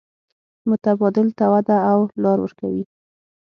متبادل 0.69 1.27
ته 1.37 1.45
وده 1.53 1.77
او 1.91 1.99
لار 2.23 2.37
ورکوي. 2.41 2.83